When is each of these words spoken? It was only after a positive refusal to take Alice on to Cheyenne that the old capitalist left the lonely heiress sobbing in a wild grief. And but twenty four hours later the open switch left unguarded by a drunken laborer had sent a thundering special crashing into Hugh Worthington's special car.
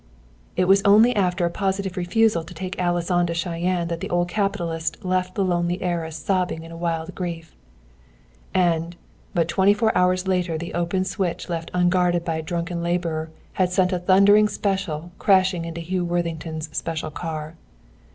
It 0.55 0.65
was 0.67 0.81
only 0.83 1.15
after 1.15 1.45
a 1.45 1.51
positive 1.51 1.95
refusal 1.95 2.43
to 2.45 2.55
take 2.55 2.79
Alice 2.79 3.11
on 3.11 3.27
to 3.27 3.35
Cheyenne 3.35 3.87
that 3.89 3.99
the 3.99 4.09
old 4.09 4.29
capitalist 4.29 5.05
left 5.05 5.35
the 5.35 5.43
lonely 5.45 5.79
heiress 5.79 6.15
sobbing 6.17 6.63
in 6.63 6.71
a 6.71 6.75
wild 6.75 7.13
grief. 7.13 7.55
And 8.51 8.95
but 9.35 9.47
twenty 9.47 9.75
four 9.75 9.95
hours 9.95 10.27
later 10.27 10.57
the 10.57 10.73
open 10.73 11.05
switch 11.05 11.49
left 11.49 11.69
unguarded 11.75 12.25
by 12.25 12.37
a 12.37 12.41
drunken 12.41 12.81
laborer 12.81 13.29
had 13.53 13.71
sent 13.71 13.93
a 13.93 13.99
thundering 13.99 14.47
special 14.47 15.11
crashing 15.19 15.65
into 15.65 15.81
Hugh 15.81 16.03
Worthington's 16.03 16.75
special 16.75 17.11
car. 17.11 17.55